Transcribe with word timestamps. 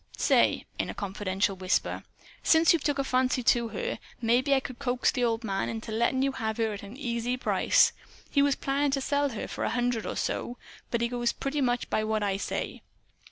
Say," 0.17 0.65
in 0.79 0.89
a 0.89 0.95
confidential 0.95 1.55
whisper, 1.55 2.03
"since 2.41 2.73
you've 2.73 2.83
took 2.83 2.97
a 2.97 3.03
fancy 3.03 3.43
for 3.43 3.69
her, 3.69 3.99
maybe 4.19 4.55
I 4.55 4.59
could 4.59 4.79
coax 4.79 5.11
the 5.11 5.23
old 5.23 5.43
man 5.43 5.69
into 5.69 5.91
lettin' 5.91 6.23
you 6.23 6.31
have 6.31 6.57
her 6.57 6.73
at 6.73 6.81
an 6.81 6.97
easy 6.97 7.37
price. 7.37 7.93
He 8.31 8.41
was 8.41 8.55
plannin' 8.55 8.89
to 8.93 8.99
sell 9.01 9.29
her 9.29 9.47
for 9.47 9.63
a 9.63 9.69
hundred 9.69 10.07
or 10.07 10.15
so. 10.15 10.57
But 10.89 11.01
he 11.01 11.07
goes 11.07 11.31
pretty 11.33 11.61
much 11.61 11.87
by 11.91 12.03
what 12.03 12.23
I 12.23 12.37
say. 12.37 12.81